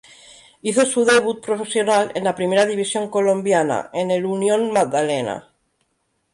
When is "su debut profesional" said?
0.87-2.11